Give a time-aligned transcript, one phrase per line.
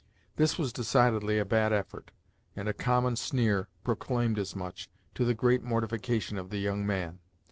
[0.35, 2.09] This was decidedly a bad effort,
[2.55, 7.19] and a common sneer proclaimed as much, to the great mortification of the young man.